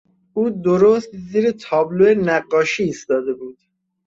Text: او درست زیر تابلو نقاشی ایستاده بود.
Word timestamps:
او 0.33 0.49
درست 0.65 1.11
زیر 1.29 1.51
تابلو 1.51 2.15
نقاشی 2.15 2.83
ایستاده 2.83 3.33
بود. 3.33 3.57